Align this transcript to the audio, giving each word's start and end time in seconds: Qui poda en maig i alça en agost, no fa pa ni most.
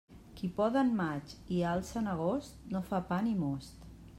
Qui 0.37 0.47
poda 0.59 0.81
en 0.85 0.87
maig 1.01 1.35
i 1.57 1.59
alça 1.73 1.99
en 2.01 2.09
agost, 2.17 2.59
no 2.77 2.85
fa 2.89 3.05
pa 3.11 3.21
ni 3.27 3.37
most. 3.45 3.87